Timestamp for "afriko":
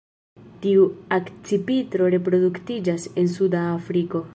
3.81-4.29